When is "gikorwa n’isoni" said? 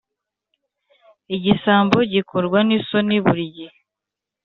2.13-3.17